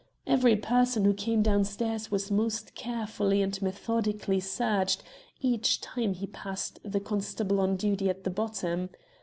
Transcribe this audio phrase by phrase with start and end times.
[0.25, 5.03] Every person who came downstairs was most carefully and methodically searched
[5.41, 8.89] each time he passed the constable on duty at the bottom.